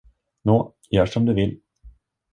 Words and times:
Nå, 0.43 0.73
gör 0.91 1.05
som 1.05 1.25
du 1.25 1.33
vill! 1.33 1.59